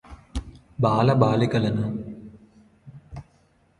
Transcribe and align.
బాల 0.79 1.13
బాలికలను 1.13 1.85